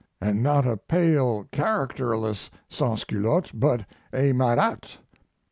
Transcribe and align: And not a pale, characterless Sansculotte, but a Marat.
And 0.19 0.41
not 0.41 0.65
a 0.65 0.77
pale, 0.77 1.45
characterless 1.51 2.49
Sansculotte, 2.71 3.51
but 3.53 3.85
a 4.11 4.33
Marat. 4.33 4.97